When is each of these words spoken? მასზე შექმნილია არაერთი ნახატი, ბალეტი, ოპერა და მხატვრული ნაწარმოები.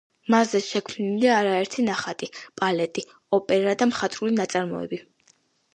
მასზე 0.33 0.61
შექმნილია 0.67 1.35
არაერთი 1.41 1.85
ნახატი, 1.91 2.31
ბალეტი, 2.63 3.05
ოპერა 3.41 3.79
და 3.83 3.91
მხატვრული 3.93 4.39
ნაწარმოები. 4.43 5.03